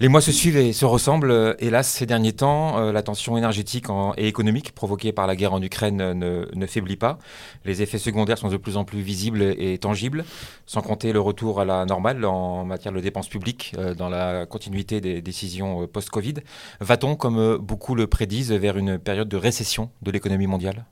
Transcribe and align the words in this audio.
Les 0.00 0.08
mois 0.08 0.22
se 0.22 0.32
suivent 0.32 0.56
et 0.56 0.72
se 0.72 0.86
ressemblent. 0.86 1.30
Euh, 1.30 1.54
hélas, 1.58 1.86
ces 1.86 2.06
derniers 2.06 2.32
temps, 2.32 2.78
euh, 2.78 2.90
la 2.90 3.02
tension 3.02 3.36
énergétique 3.36 3.84
et 4.16 4.26
économique 4.26 4.72
provoquée 4.72 5.12
par 5.12 5.26
la 5.26 5.36
guerre 5.36 5.52
en 5.52 5.60
Ukraine 5.60 6.14
ne, 6.14 6.66
faiblit 6.66 6.96
pas. 6.96 7.18
Les 7.66 7.82
effets 7.82 7.98
secondaires 7.98 8.38
sont 8.38 8.48
de 8.48 8.56
plus 8.56 8.78
en 8.78 8.84
plus 8.84 9.02
visibles 9.02 9.42
et 9.42 9.76
tangibles, 9.76 10.24
sans 10.64 10.80
compter 10.80 11.12
le 11.12 11.20
retour 11.20 11.60
à 11.60 11.66
la 11.66 11.84
normale 11.84 12.24
en 12.24 12.64
matière 12.64 12.94
de 12.94 13.00
dépenses 13.00 13.28
publiques 13.28 13.74
euh, 13.76 13.94
dans 13.94 14.08
la 14.08 14.46
continuité 14.46 15.02
des 15.02 15.20
décisions 15.20 15.86
post-Covid. 15.86 16.36
Va-t-on, 16.80 17.14
comme 17.14 17.58
beaucoup 17.58 17.94
le 17.94 18.06
prédisent, 18.06 18.52
vers 18.52 18.78
une 18.78 18.98
période 18.98 19.28
de 19.28 19.36
récession 19.36 19.90
de 20.00 20.10
l'économie 20.10 20.46
mondiale? 20.46 20.86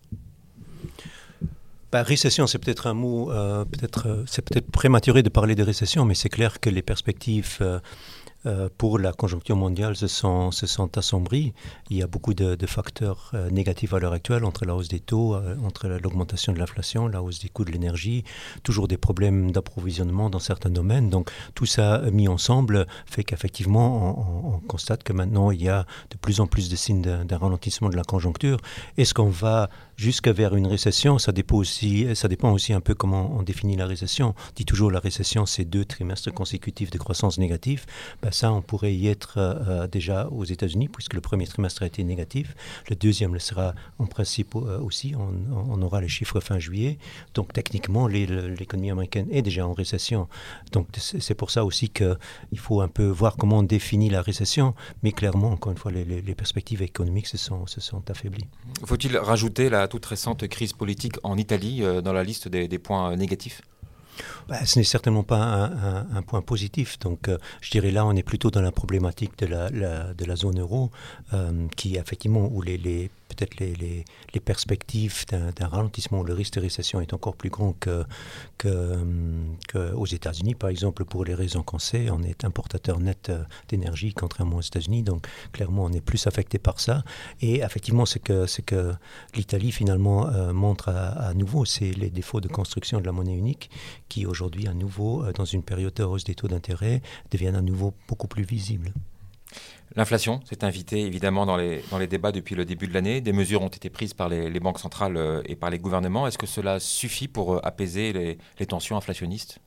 Bah, 1.91 2.03
récession, 2.03 2.47
c'est 2.47 2.59
peut-être 2.59 2.87
un 2.87 2.93
mot, 2.93 3.31
peut-être, 3.73 4.25
c'est 4.27 4.43
peut-être 4.43 4.71
prématuré 4.71 5.23
de 5.23 5.31
parler 5.31 5.55
de 5.55 5.63
récession, 5.63 6.05
mais 6.05 6.15
c'est 6.15 6.29
clair 6.29 6.61
que 6.61 6.69
les 6.69 6.83
perspectives 6.83 7.57
euh, 7.63 7.81
pour 8.79 8.98
la 8.98 9.12
conjoncture 9.12 9.57
mondiale 9.57 9.96
se 9.96 10.07
sont, 10.07 10.50
se 10.50 10.66
assombris. 10.96 11.55
Il 11.91 11.96
y 11.96 12.02
a 12.02 12.06
beaucoup 12.06 12.34
de, 12.34 12.56
facteurs 12.66 13.30
euh, 13.34 13.51
négatifs 13.51 13.92
à 13.95 13.98
l'heure 13.98 14.12
actuelle, 14.12 14.45
entre 14.45 14.65
la 14.65 14.74
hausse 14.74 14.88
des 14.88 15.01
taux, 15.01 15.34
euh, 15.34 15.56
entre 15.65 15.88
l'augmentation 15.88 16.52
de 16.52 16.59
l'inflation, 16.59 17.09
la 17.09 17.23
hausse 17.23 17.41
des 17.41 17.48
coûts 17.48 17.65
de 17.65 17.70
l'énergie, 17.70 18.24
toujours 18.62 18.88
des 18.88 18.96
problèmes 18.96 19.51
d'approvisionnement 19.51 20.30
dans 20.30 20.38
certains 20.38 20.70
domaines. 20.70 21.10
Donc 21.10 21.30
tout 21.55 21.66
ça 21.66 22.02
mis 22.12 22.29
ensemble 22.29 22.87
fait 23.06 23.24
qu'effectivement, 23.24 24.55
on, 24.55 24.60
constate 24.60 25.02
que 25.02 25.12
maintenant, 25.12 25.51
il 25.51 25.62
y 25.62 25.68
a 25.68 25.87
de 26.10 26.16
plus 26.16 26.41
en 26.41 26.46
plus 26.46 26.68
de 26.68 26.77
signes 26.77 27.01
d'un 27.02 27.38
ralentissement 27.38 27.88
de 27.88 27.96
la 27.96 28.05
conjoncture. 28.05 28.59
Est-ce 28.96 29.15
qu'on 29.15 29.30
va 29.30 29.70
jusqu'à 29.98 30.33
vers 30.33 30.55
une 30.55 30.66
récession 30.66 31.19
Ça 31.19 31.33
dépend, 31.33 31.59
aussi, 31.59 32.73
un 32.73 32.80
peu 32.80 32.95
comment 32.95 33.37
on 33.37 33.43
définit 33.43 33.77
la 33.77 33.87
récession. 33.87 34.29
On 34.38 34.52
dit 34.55 34.65
toujours 34.65 34.91
la 34.91 35.01
récession, 35.01 35.45
c'est 35.45 35.65
deux 35.65 35.84
trimestres 35.84 36.33
consécutifs 36.33 36.91
de 36.91 36.98
croissance 36.98 37.37
négative. 37.38 37.84
Ben 38.23 38.30
ça, 38.30 38.52
on 38.52 38.62
pourrait 38.62 38.95
y 38.95 39.09
être 39.09 39.34
euh, 39.38 39.55
euh, 39.69 39.87
déjà 39.88 40.29
aux 40.29 40.45
États-Unis, 40.45 40.88
puisque 40.88 41.15
le 41.15 41.21
premier 41.21 41.47
trimestre 41.47 41.83
a 41.83 41.87
été 41.87 42.05
négatif. 42.05 42.55
Le 42.88 42.95
deuxième 42.95 43.35
le 43.35 43.41
sera 43.41 43.74
en 43.99 44.07
principe 44.07 44.54
euh, 44.54 44.79
aussi. 44.79 45.15
On, 45.16 45.82
aura 45.82 46.01
les 46.01 46.09
chiffres 46.09 46.41
fin 46.41 46.59
juillet. 46.59 46.99
Donc, 47.35 47.52
techniquement, 47.52 48.07
l'économie 48.07 48.91
américaine 48.91 49.26
est 49.30 49.43
déjà 49.43 49.66
en 49.66 49.73
récession. 49.73 50.29
Donc, 50.73 50.88
c'est 50.96 51.35
pour 51.35 51.51
ça 51.51 51.65
aussi 51.65 51.88
qu'il 51.88 52.59
faut 52.59 52.80
un 52.80 52.88
peu 52.88 53.07
voir 53.07 53.37
comment 53.37 53.59
on 53.59 53.63
définit 53.65 54.10
la 54.10 54.23
récession. 54.23 54.74
Mais 55.02 55.13
clairement, 55.13 55.51
encore 55.51 55.73
une 55.73 55.79
fois, 55.79 55.91
les, 55.91 56.35
perspectives 56.35 56.82
économiques 56.82 57.26
se 57.26 57.37
sont, 57.37 57.66
se 57.66 57.80
sont 57.80 58.09
affaiblies. 58.10 58.46
Faut-il 58.85 59.16
rajouter 59.16 59.71
la 59.71 59.88
toute 59.89 60.07
récente 60.07 60.47
crise 60.47 60.73
politique 60.73 61.17
en 61.25 61.37
Italie 61.37 61.83
dans 62.05 62.13
la 62.13 62.23
liste 62.23 62.47
des 62.49 62.79
points 62.79 63.17
négatifs? 63.17 63.63
Bah, 64.49 64.65
ce 64.65 64.78
n'est 64.78 64.84
certainement 64.84 65.25
pas 65.25 65.71
un, 66.10 66.22
point 66.22 66.41
positif. 66.41 66.99
Donc, 67.00 67.28
euh, 67.28 67.37
je 67.60 67.71
dirais 67.71 67.91
là, 67.91 68.06
on 68.06 68.12
est 68.12 68.22
plutôt 68.22 68.50
dans 68.50 68.62
la 68.62 68.72
problématique 68.72 69.38
de 69.38 69.47
la, 69.47 69.71
de 69.71 70.25
la 70.25 70.37
zone 70.37 70.59
euro, 70.59 70.91
euh, 71.34 71.66
qui 71.77 71.97
effectivement, 71.97 72.49
où 72.50 72.62
les, 72.62 73.10
peut-être 73.28 73.59
les, 73.60 73.75
les, 73.75 74.41
perspectives 74.41 75.26
d'un 75.28 75.66
ralentissement, 75.66 76.22
le 76.22 76.32
risque 76.32 76.54
de 76.54 76.60
récession 76.60 77.00
est 77.03 77.12
encore 77.12 77.37
plus 77.37 77.50
grand 77.50 77.72
qu'aux 77.72 78.04
que, 78.56 80.15
États-Unis. 80.15 80.54
Par 80.54 80.71
exemple, 80.71 81.04
pour 81.04 81.25
les 81.26 81.34
raisons 81.34 81.62
qu'on 81.62 81.78
sait, 81.78 82.09
on 82.10 82.22
est 82.22 82.44
importateur 82.44 83.00
net 83.00 83.28
euh, 83.28 83.43
d'énergie, 83.69 84.15
contrairement 84.15 84.56
aux 84.56 84.62
États-Unis. 84.62 85.03
Donc, 85.03 85.26
clairement, 85.53 85.84
on 85.84 85.93
est 85.93 86.00
plus 86.00 86.26
affecté 86.26 86.59
par 86.59 86.81
ça. 86.81 87.03
Et 87.43 87.60
effectivement, 87.60 88.06
ce 88.06 88.19
que, 88.19 88.47
que 88.62 88.94
l'Italie, 89.34 89.72
finalement, 89.72 90.31
montre 90.54 90.88
à, 90.88 91.09
à 91.28 91.34
nouveau, 91.34 91.66
c'est 91.66 91.91
les 91.91 92.09
défauts 92.09 92.41
de 92.41 92.49
construction 92.49 93.00
de 93.00 93.04
la 93.04 93.12
monnaie 93.12 93.34
unique 93.34 93.71
qui 94.09 94.25
aujourd'hui 94.25 94.38
à 94.44 94.75
nouveau, 94.75 95.25
euh, 95.25 95.33
dans 95.33 95.44
une 95.44 95.62
période 95.62 95.94
de 95.94 96.05
hausse 96.05 96.25
des 96.25 96.34
taux 96.34 96.49
d'intérêt, 96.49 97.03
deviennent 97.31 97.56
à 97.56 97.62
nouveau 97.62 97.94
beaucoup 98.09 98.28
plus 98.28 98.44
visibles. 98.44 98.93
L'inflation 99.97 100.41
s'est 100.44 100.65
invitée 100.65 101.06
évidemment 101.06 101.47
dans 101.47 101.56
les, 101.56 101.83
dans 101.91 101.99
les 101.99 102.06
débats 102.06 102.33
depuis 102.33 102.55
le 102.55 102.65
début 102.65 102.87
de 102.87 102.94
l'année. 102.94 103.21
Des 103.21 103.33
mesures 103.33 103.62
ont 103.62 103.69
été 103.69 103.89
prises 103.89 104.15
par 104.15 104.28
les, 104.28 104.61
banques 104.61 104.78
centrales 104.78 105.16
euh, 105.16 105.43
et 105.47 105.56
par 105.56 105.71
les 105.71 105.78
gouvernements. 105.78 106.27
Est-ce 106.27 106.39
que 106.39 106.47
cela 106.47 106.78
suffit 106.78 107.28
pour 107.28 107.54
euh, 107.54 107.60
apaiser 107.62 108.12
les 108.59 108.66
tensions 108.66 108.97
inflationnistes? 108.97 109.60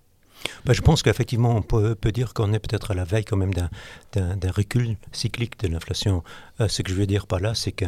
Ben, 0.66 0.74
je 0.74 0.82
pense 0.82 1.02
qu'effectivement, 1.04 1.56
on 1.56 1.62
peut, 1.62 1.96
dire 2.12 2.34
qu'on 2.34 2.54
est 2.54 2.60
peut-être 2.60 2.92
à 2.92 2.94
la 2.94 3.04
veille 3.04 3.26
quand 3.26 3.38
même 3.38 3.54
d'un 3.54 4.52
recul 4.52 4.98
cyclique 5.12 5.60
de 5.60 5.68
l'inflation. 5.68 6.24
Euh, 6.60 6.68
ce 6.68 6.82
que 6.82 6.92
je 6.92 6.96
veux 6.96 7.08
dire 7.08 7.28
par 7.28 7.40
là, 7.40 7.56
c'est 7.56 7.72
que, 7.72 7.86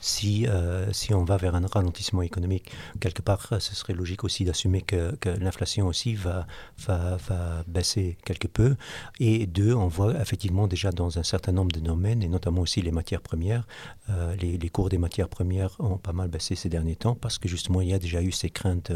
si, 0.00 0.46
euh, 0.46 0.92
si 0.92 1.14
on 1.14 1.24
va 1.24 1.36
vers 1.36 1.54
un 1.54 1.66
ralentissement 1.66 2.22
économique, 2.22 2.70
quelque 3.00 3.22
part, 3.22 3.48
ce 3.58 3.74
serait 3.74 3.92
logique 3.92 4.24
aussi 4.24 4.44
d'assumer 4.44 4.82
que, 4.82 5.16
l'inflation 5.40 5.86
aussi 5.86 6.14
va, 6.14 6.46
baisser 7.66 8.16
quelque 8.24 8.48
peu. 8.48 8.76
Et 9.20 9.46
deux, 9.46 9.74
on 9.74 9.88
voit 9.88 10.20
effectivement 10.20 10.66
déjà 10.66 10.90
dans 10.90 11.18
un 11.18 11.22
certain 11.22 11.52
nombre 11.52 11.72
de 11.72 11.80
domaines, 11.80 12.22
et 12.22 12.28
notamment 12.28 12.62
aussi 12.62 12.82
les 12.82 12.92
matières 12.92 13.20
premières, 13.20 13.66
euh, 14.10 14.34
les, 14.36 14.68
cours 14.68 14.88
des 14.88 14.98
matières 14.98 15.28
premières 15.28 15.76
ont 15.80 15.98
pas 15.98 16.12
mal 16.12 16.28
baissé 16.28 16.54
ces 16.54 16.68
derniers 16.68 16.96
temps 16.96 17.14
parce 17.14 17.38
que 17.38 17.48
justement, 17.48 17.80
il 17.80 17.88
y 17.88 17.94
a 17.94 17.98
déjà 17.98 18.22
eu 18.22 18.32
ces 18.32 18.50
craintes 18.50 18.92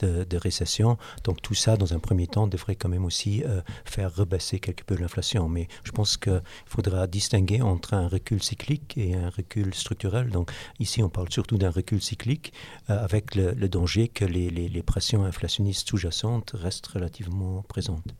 de 0.00 0.36
récession. 0.36 0.98
Donc 1.24 1.42
tout 1.42 1.54
ça, 1.54 1.76
dans 1.76 1.94
un 1.94 1.98
premier 1.98 2.26
temps, 2.26 2.39
devrait 2.46 2.76
quand 2.76 2.88
même 2.88 3.04
aussi 3.04 3.42
euh, 3.44 3.60
faire 3.84 4.14
rebaisser 4.14 4.60
quelque 4.60 4.84
peu 4.84 4.96
l'inflation. 4.96 5.48
Mais 5.48 5.68
je 5.84 5.92
pense 5.92 6.16
qu'il 6.16 6.42
faudra 6.66 7.06
distinguer 7.06 7.62
entre 7.62 7.94
un 7.94 8.08
recul 8.08 8.42
cyclique 8.42 8.96
et 8.96 9.14
un 9.14 9.30
recul 9.30 9.74
structurel. 9.74 10.30
Donc 10.30 10.50
ici, 10.78 11.02
on 11.02 11.08
parle 11.08 11.30
surtout 11.30 11.58
d'un 11.58 11.70
recul 11.70 12.02
cyclique 12.02 12.52
euh, 12.88 13.04
avec 13.04 13.34
le, 13.34 13.54
danger 13.68 14.08
que 14.08 14.24
les, 14.24 14.82
pressions 14.82 15.24
inflationnistes 15.24 15.88
sous-jacentes 15.88 16.52
restent 16.54 16.86
relativement 16.86 17.62
présentes. 17.62 18.14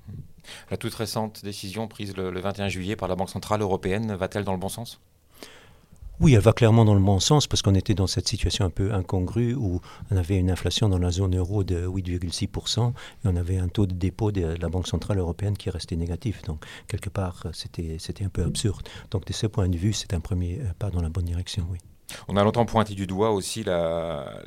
La 0.70 0.76
toute 0.76 0.94
récente 0.94 1.42
décision 1.42 1.88
prise 1.88 2.16
le 2.16 2.38
21 2.40 2.68
juillet 2.68 2.96
par 2.96 3.08
la 3.08 3.16
Banque 3.16 3.30
Centrale 3.30 3.62
Européenne 3.62 4.14
va-t-elle 4.14 4.44
dans 4.44 4.52
le 4.52 4.58
bon 4.58 4.68
sens? 4.68 5.00
Oui, 6.20 6.34
elle 6.34 6.40
va 6.40 6.52
clairement 6.52 6.84
dans 6.84 6.94
le 6.94 7.00
bon 7.00 7.18
sens 7.18 7.46
parce 7.46 7.62
qu'on 7.62 7.74
était 7.74 7.94
dans 7.94 8.06
cette 8.06 8.28
situation 8.28 8.66
un 8.66 8.70
peu 8.70 8.92
incongrue 8.92 9.54
où 9.54 9.80
on 10.10 10.16
avait 10.18 10.36
une 10.36 10.50
inflation 10.50 10.90
dans 10.90 10.98
la 10.98 11.10
zone 11.10 11.34
euro 11.36 11.64
de 11.64 11.86
8,6% 11.86 12.90
et 12.90 12.92
on 13.24 13.36
avait 13.36 13.56
un 13.56 13.68
taux 13.68 13.86
de 13.86 13.94
dépôt 13.94 14.30
de 14.30 14.54
la 14.60 14.68
Banque 14.68 14.86
Centrale 14.86 15.18
Européenne 15.18 15.56
qui 15.56 15.70
restait 15.70 15.96
négatif. 15.96 16.42
Donc, 16.42 16.62
quelque 16.88 17.08
part, 17.08 17.46
c'était, 17.54 17.96
un 18.22 18.28
peu 18.28 18.44
absurde. 18.44 18.86
Donc, 19.10 19.24
de 19.24 19.32
ce 19.32 19.46
point 19.46 19.68
de 19.68 19.78
vue, 19.78 19.94
c'est 19.94 20.12
un 20.12 20.20
premier 20.20 20.60
pas 20.78 20.90
dans 20.90 21.00
la 21.00 21.08
bonne 21.08 21.24
direction, 21.24 21.66
oui. 21.70 21.78
On 22.28 22.36
a 22.36 22.44
longtemps 22.44 22.66
pointé 22.66 22.94
du 22.94 23.06
doigt 23.06 23.30
aussi 23.30 23.62
la, 23.62 24.42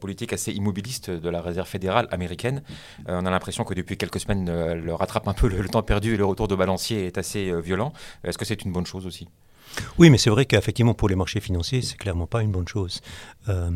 politique 0.00 0.32
assez 0.32 0.52
immobiliste 0.52 1.10
de 1.10 1.28
la 1.28 1.42
Réserve 1.42 1.68
fédérale 1.68 2.08
américaine. 2.10 2.62
Euh, 3.08 3.20
on 3.22 3.26
a 3.26 3.30
l'impression 3.30 3.62
que 3.64 3.74
depuis 3.74 3.96
quelques 3.96 4.20
semaines, 4.20 4.48
euh, 4.48 4.72
elle 4.72 4.90
rattrape 4.90 5.28
un 5.28 5.34
peu 5.34 5.48
le, 5.48 5.60
le, 5.60 5.68
temps 5.68 5.82
perdu 5.82 6.14
et 6.14 6.16
le 6.16 6.24
retour 6.24 6.48
de 6.48 6.56
balancier 6.56 7.06
est 7.06 7.18
assez 7.18 7.50
euh, 7.50 7.60
violent. 7.60 7.92
Est-ce 8.24 8.38
que 8.38 8.44
c'est 8.44 8.64
une 8.64 8.72
bonne 8.72 8.86
chose 8.86 9.06
aussi? 9.06 9.28
Oui, 9.98 10.10
mais 10.10 10.18
c'est 10.18 10.30
vrai 10.30 10.44
qu'effectivement, 10.44 10.94
pour 10.94 11.08
les 11.08 11.16
marchés 11.16 11.40
financiers, 11.40 11.82
c'est 11.82 11.96
clairement 11.96 12.26
pas 12.26 12.42
une 12.42 12.50
bonne 12.50 12.68
chose. 12.68 13.00
Euh, 13.48 13.70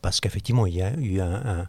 parce 0.00 0.20
qu'effectivement, 0.20 0.66
il 0.66 0.74
y 0.74 0.82
a 0.82 0.92
eu 0.98 1.20
un, 1.20 1.44
un 1.44 1.66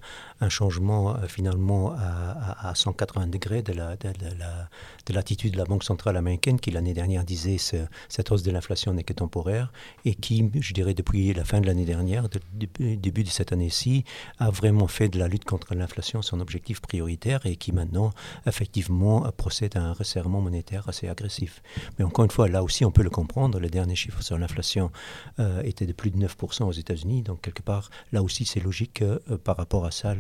changement 0.50 1.16
euh, 1.16 1.28
finalement 1.28 1.94
à, 1.94 2.70
à, 2.70 2.76
180 2.76 3.28
degrés 3.28 3.62
de, 3.62 3.74
la, 3.74 3.96
de, 3.96 4.10
la, 4.40 4.70
de 5.06 5.14
l'attitude 5.14 5.54
de 5.54 5.58
la 5.58 5.66
Banque 5.66 5.84
centrale 5.84 6.18
américaine 6.18 6.60
qui 6.60 6.72
l'année 6.72 6.94
dernière 6.94 7.24
disait 7.24 7.58
que 7.58 7.86
cette 8.10 8.32
hausse 8.32 8.44
de 8.44 8.52
l'inflation 8.52 8.94
n'est 8.94 9.04
que 9.04 9.14
temporaire 9.14 9.72
et 10.06 10.16
qui, 10.16 10.50
je 10.60 10.74
dirais 10.74 10.94
depuis 10.94 11.34
la 11.34 11.44
fin 11.44 11.62
de 11.62 11.68
l'année 11.68 11.86
dernière, 11.86 12.28
depuis 12.54 12.98
début 12.98 13.24
de 13.24 13.30
cette 13.30 13.52
année-ci, 13.52 14.04
a 14.40 14.50
vraiment 14.50 14.88
fait 14.88 15.10
de 15.10 15.20
la 15.20 15.28
lutte 15.28 15.46
contre 15.46 15.76
l'inflation 15.76 16.22
son 16.22 16.40
objectif 16.40 16.82
prioritaire 16.82 17.46
et 17.46 17.56
qui 17.56 17.72
maintenant 17.72 18.12
effectivement 18.46 19.22
procède 19.38 19.78
à 19.78 19.82
un 19.82 19.94
resserrement 19.94 20.42
monétaire 20.42 20.88
assez 20.90 21.08
agressif. 21.08 21.62
Mais 21.98 22.06
encore 22.06 22.26
une 22.26 22.32
fois, 22.32 22.48
là 22.48 22.64
aussi 22.64 22.86
on 22.86 22.92
peut 22.92 23.04
le 23.04 23.10
comprendre, 23.10 23.60
les 23.60 23.70
derniers 23.70 23.96
chiffres 23.96 24.22
sur 24.22 24.38
l'inflation 24.38 24.92
euh, 25.40 25.62
étaient 25.64 25.86
de 25.86 25.94
plus 25.94 26.12
de 26.12 26.18
9% 26.18 26.64
aux 26.64 26.72
États-Unis, 26.72 27.24
donc 27.24 27.42
quelque 27.42 27.62
part 27.62 27.90
là 28.12 28.24
aussi 28.24 28.46
c'est 28.46 28.60
logique 28.60 28.94
que 28.96 29.22
euh, 29.30 29.38
par 29.38 29.58
rapport 29.58 29.86
à 29.86 29.92
ça, 29.92 30.16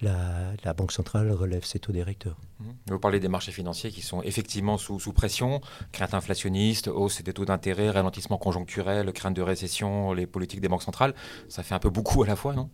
la, 0.00 0.74
Banque 0.74 0.92
centrale 0.92 1.30
relève 1.30 1.64
ses 1.64 1.78
taux 1.78 1.92
directeurs. 1.92 2.36
Mmh. 2.60 2.64
Vous 2.88 2.98
parlez 2.98 3.20
des 3.20 3.28
marchés 3.28 3.52
financiers 3.52 3.90
qui 3.90 4.02
sont 4.02 4.22
effectivement 4.22 4.78
sous, 4.78 4.98
sous 4.98 5.12
pression, 5.12 5.60
crainte 5.92 6.14
inflationniste, 6.14 6.88
hausse 6.88 7.22
des 7.22 7.32
taux 7.32 7.44
d'intérêt, 7.44 7.90
ralentissement 7.90 8.38
conjoncturel, 8.38 9.12
crainte 9.12 9.34
de 9.34 9.42
récession, 9.42 10.12
les 10.12 10.26
politiques 10.26 10.60
des 10.60 10.68
banques 10.68 10.82
centrales. 10.82 11.14
Ça 11.48 11.62
fait 11.62 11.74
un 11.74 11.78
peu 11.78 11.90
beaucoup 11.90 12.22
à 12.22 12.26
la 12.26 12.36
fois, 12.36 12.54
non? 12.54 12.70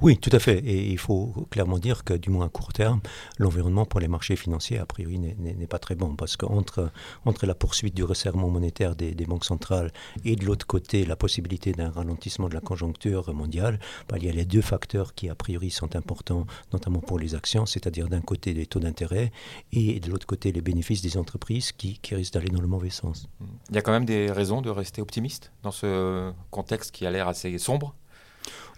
Oui, 0.00 0.16
tout 0.18 0.30
à 0.32 0.38
fait. 0.38 0.58
Et 0.58 0.90
il 0.90 0.98
faut 0.98 1.46
clairement 1.50 1.78
dire 1.78 2.04
que, 2.04 2.14
du 2.14 2.30
moins 2.30 2.46
à 2.46 2.48
court 2.48 2.72
terme, 2.72 3.00
l'environnement 3.38 3.84
pour 3.84 4.00
les 4.00 4.08
marchés 4.08 4.36
financiers, 4.36 4.78
a 4.78 4.86
priori, 4.86 5.18
n'est 5.18 5.66
pas 5.66 5.78
très 5.78 5.94
bon. 5.94 6.14
Parce 6.16 6.36
qu'entre 6.36 6.90
entre 7.24 7.46
la 7.46 7.54
poursuite 7.54 7.94
du 7.94 8.04
resserrement 8.04 8.48
monétaire 8.48 8.96
des, 8.96 9.14
banques 9.26 9.44
centrales 9.44 9.92
et 10.24 10.36
de 10.36 10.44
l'autre 10.44 10.66
côté, 10.66 11.04
la 11.04 11.16
possibilité 11.16 11.72
d'un 11.72 11.90
ralentissement 11.90 12.48
de 12.48 12.54
la 12.54 12.60
conjoncture 12.60 13.32
mondiale, 13.32 13.78
bah, 14.08 14.16
il 14.18 14.24
y 14.24 14.28
a 14.28 14.32
les 14.32 14.44
deux 14.44 14.62
facteurs 14.62 15.14
qui, 15.14 15.28
a 15.28 15.34
priori, 15.34 15.70
sont 15.70 15.94
importants, 15.96 16.46
notamment 16.72 17.00
pour 17.00 17.18
les 17.18 17.34
actions, 17.34 17.66
c'est-à-dire 17.66 18.08
d'un 18.08 18.20
côté 18.20 18.54
les 18.54 18.66
taux 18.66 18.80
d'intérêt 18.80 19.32
et 19.72 20.00
de 20.00 20.10
l'autre 20.10 20.26
côté 20.26 20.52
les 20.52 20.60
bénéfices 20.60 21.02
des 21.02 21.16
entreprises 21.16 21.72
qui, 21.72 21.98
qui 21.98 22.14
risquent 22.14 22.34
d'aller 22.34 22.48
dans 22.48 22.60
le 22.60 22.66
mauvais 22.66 22.90
sens. 22.90 23.28
Il 23.68 23.76
y 23.76 23.78
a 23.78 23.82
quand 23.82 23.92
même 23.92 24.04
des 24.04 24.30
raisons 24.32 24.62
de 24.62 24.70
rester 24.70 25.00
optimiste 25.00 25.52
dans 25.62 25.70
ce 25.70 26.32
contexte 26.50 26.90
qui 26.90 27.06
a 27.06 27.10
l'air 27.10 27.28
assez 27.28 27.56
sombre 27.58 27.94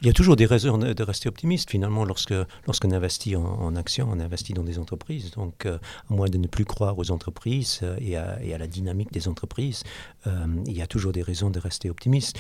Il 0.01 0.07
y 0.09 0.11
a 0.11 0.13
toujours 0.13 0.35
des 0.35 0.47
raisons 0.47 0.79
de 0.79 1.03
rester 1.05 1.29
optimiste 1.29 1.71
finalement 1.71 2.05
lorsqu'on 2.05 2.91
investit 2.91 3.37
en, 3.37 3.77
actions, 3.77 4.09
on 4.11 4.19
investit 4.19 4.53
dans 4.53 4.65
des 4.65 4.81
entreprises. 4.81 5.31
Donc, 5.31 5.65
à 5.67 5.79
moins 6.09 6.29
de 6.29 6.39
ne 6.39 6.49
plus 6.49 6.65
croire 6.65 6.99
aux 6.99 7.13
entreprises 7.13 7.83
et 8.01 8.17
à, 8.17 8.43
et, 8.43 8.53
à, 8.53 8.59
la 8.59 8.67
dynamique 8.67 9.13
des 9.13 9.29
entreprises, 9.29 9.85
il 10.27 10.73
y 10.73 10.83
a 10.83 10.89
toujours 10.89 11.13
des 11.13 11.23
raisons 11.23 11.51
de 11.51 11.61
rester 11.61 11.89
optimiste. 11.89 12.37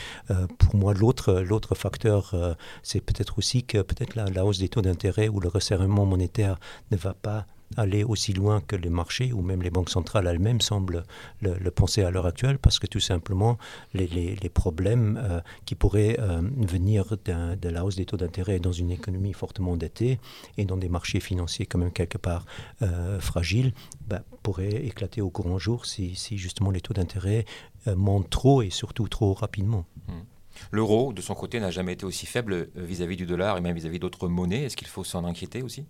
pour 0.59 0.75
moi, 0.75 0.93
l'autre 0.93 1.75
facteur, 1.77 2.35
c'est 2.83 3.01
peut-être 3.01 3.39
aussi 3.39 3.63
que 3.63 3.83
peut-être 3.83 4.17
la 4.17 4.45
hausse 4.45 4.59
des 4.59 4.69
taux 4.69 4.83
d'intérêt 4.83 5.29
ou 5.29 5.39
le 5.39 5.49
resserrement 5.49 6.05
monétaire 6.05 6.59
ne 6.91 6.97
va 6.97 7.15
pas 7.15 7.47
aller 7.77 8.05
aussi 8.05 8.33
loin 8.33 8.61
que 8.61 8.77
les 8.77 8.91
marchés 8.91 9.33
ou 9.33 9.43
même 9.43 9.63
les 9.63 9.71
banques 9.71 9.91
centrales 9.91 10.27
elles-mêmes 10.27 10.61
semblent 10.61 11.05
le, 11.41 11.71
penser 11.71 12.03
à 12.03 12.11
l'heure 12.11 12.27
actuelle 12.27 12.59
parce 12.59 12.79
que 12.79 12.87
tout 12.87 13.01
simplement 13.01 13.59
les, 13.95 14.37
problèmes 14.53 15.21
euh, 15.23 15.41
qui 15.65 15.75
pourraient 15.75 16.17
euh, 16.21 16.43
venir 16.57 17.17
de 17.25 17.69
la 17.69 17.85
hausse 17.85 17.97
des 17.97 18.05
taux 18.05 18.17
d'intérêt 18.17 18.59
dans 18.59 18.73
une 18.73 18.91
économie 18.91 19.33
fortement 19.33 19.73
endettée 19.73 20.19
et 20.59 20.65
dans 20.65 20.77
des 20.77 20.89
marchés 20.89 21.21
financiers 21.21 21.67
quand 21.67 21.79
même 21.79 21.93
quelque 21.93 22.19
part 22.19 22.45
euh, 22.83 23.19
fragiles 23.21 23.73
ben, 24.07 24.23
pourraient 24.43 24.85
éclater 24.85 25.21
au 25.21 25.31
courant 25.31 25.59
jour 25.59 25.87
si, 25.87 26.15
si 26.15 26.39
justement 26.39 26.71
les 26.71 26.81
taux 26.81 26.95
d'intérêt 26.95 27.45
montent 27.97 28.31
trop 28.31 28.63
et 28.63 28.71
surtout 28.71 29.09
trop 29.09 29.35
rapidement. 29.35 29.85
Mmh. 30.07 30.13
L'euro, 30.71 31.13
de 31.13 31.21
son 31.21 31.35
côté, 31.35 31.59
n'a 31.61 31.71
jamais 31.71 31.95
été 31.95 32.05
aussi 32.05 32.27
faible 32.27 32.69
vis-à-vis 32.77 33.15
-vis 33.15 33.19
du 33.19 33.27
dollar 33.27 33.57
et 33.57 33.61
même 33.61 33.75
vis-à-vis 33.75 33.99
d'autres 33.99 34.29
monnaies. 34.29 34.65
Est-ce 34.65 34.77
qu'il 34.77 34.87
faut 34.87 35.03
s'en 35.05 35.25
inquiéter 35.25 35.63
aussi? 35.63 35.87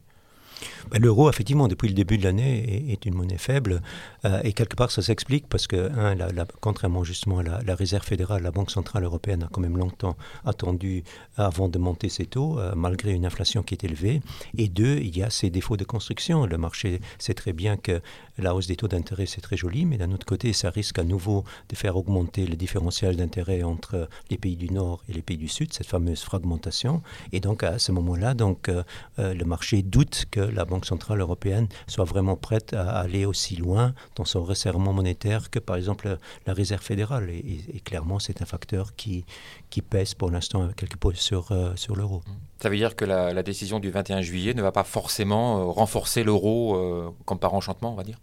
Ben, 0.90 1.00
l'euro, 1.00 1.28
effectivement, 1.28 1.68
depuis 1.68 1.88
le 1.88 1.94
début 1.94 2.18
de 2.18 2.24
l'année, 2.24 2.86
est, 2.90 3.06
une 3.06 3.14
monnaie 3.14 3.38
faible. 3.38 3.82
Euh, 4.24 4.40
et 4.44 4.52
quelque 4.52 4.76
part, 4.76 4.90
ça 4.90 5.02
s'explique 5.02 5.48
parce 5.48 5.66
que, 5.66 5.90
un, 5.92 6.16
contrairement 6.60 7.04
justement 7.04 7.38
à 7.38 7.42
la, 7.42 7.74
Réserve 7.74 8.04
fédérale, 8.04 8.42
la 8.42 8.50
Banque 8.50 8.70
centrale 8.70 9.04
européenne 9.04 9.42
a 9.44 9.48
quand 9.50 9.60
même 9.60 9.78
longtemps 9.78 10.16
attendu 10.44 11.04
avant 11.36 11.68
de 11.68 11.78
monter 11.78 12.08
ses 12.08 12.26
taux, 12.26 12.58
euh, 12.58 12.74
malgré 12.76 13.12
une 13.12 13.26
inflation 13.26 13.62
qui 13.62 13.74
est 13.74 13.84
élevée. 13.84 14.20
Et 14.56 14.68
deux, 14.68 14.98
il 14.98 15.16
y 15.16 15.22
a 15.22 15.30
ces 15.30 15.50
défauts 15.50 15.76
de 15.76 15.84
construction. 15.84 16.46
Le 16.46 16.58
marché 16.58 17.00
sait 17.18 17.34
très 17.34 17.52
bien 17.52 17.76
que 17.76 18.00
la 18.38 18.54
hausse 18.54 18.66
des 18.66 18.76
taux 18.76 18.88
d'intérêt, 18.88 19.26
c'est 19.26 19.40
très 19.40 19.56
joli, 19.56 19.84
mais 19.84 19.98
d'un 19.98 20.10
autre 20.12 20.26
côté, 20.26 20.52
ça 20.52 20.70
risque 20.70 20.98
à 20.98 21.04
nouveau 21.04 21.44
de 21.68 21.76
faire 21.76 21.96
augmenter 21.96 22.46
le 22.46 22.56
différentiel 22.56 23.16
d'intérêt 23.16 23.62
entre 23.62 24.08
les 24.30 24.38
pays 24.38 24.56
du 24.56 24.70
Nord 24.70 25.02
et 25.08 25.12
les 25.12 25.22
pays 25.22 25.36
du 25.36 25.48
Sud, 25.48 25.72
cette 25.72 25.86
fameuse 25.86 26.22
fragmentation. 26.22 27.02
Et 27.32 27.40
donc, 27.40 27.62
à 27.62 27.78
ce 27.78 27.92
moment-là, 27.92 28.34
donc, 28.34 28.68
euh, 28.68 28.82
le 29.18 29.44
marché 29.44 29.82
doute 29.82 30.26
que 30.30 30.40
la 30.52 30.64
Banque 30.64 30.86
centrale 30.86 31.20
européenne 31.20 31.68
soit 31.86 32.04
vraiment 32.04 32.36
prête 32.36 32.72
à 32.74 32.98
aller 32.98 33.24
aussi 33.24 33.56
loin 33.56 33.94
dans 34.16 34.24
son 34.24 34.44
resserrement 34.44 34.92
monétaire 34.92 35.50
que 35.50 35.58
par 35.58 35.76
exemple 35.76 36.18
la 36.46 36.52
Réserve 36.52 36.82
fédérale. 36.82 37.30
Et, 37.30 37.80
clairement, 37.84 38.18
c'est 38.18 38.42
un 38.42 38.46
facteur 38.46 38.94
qui, 38.96 39.24
qui 39.70 39.82
pèse 39.82 40.14
pour 40.14 40.30
l'instant 40.30 40.68
quelque 40.76 40.96
peu 40.96 41.12
sur, 41.14 41.52
euh, 41.52 41.72
sur 41.76 41.96
l'euro. 41.96 42.22
Ça 42.60 42.68
veut 42.68 42.76
dire 42.76 42.94
que 42.94 43.04
la, 43.04 43.42
décision 43.42 43.80
du 43.80 43.90
21 43.90 44.20
juillet 44.20 44.54
ne 44.54 44.62
va 44.62 44.72
pas 44.72 44.84
forcément 44.84 45.58
euh, 45.58 45.64
renforcer 45.64 46.22
l'euro 46.22 46.76
euh, 46.76 47.10
comme 47.24 47.38
par 47.38 47.54
enchantement, 47.54 47.92
on 47.92 47.96
va 47.96 48.04
dire? 48.04 48.18